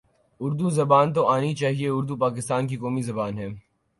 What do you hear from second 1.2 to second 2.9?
آنی چاہیے اردو پاکستان کی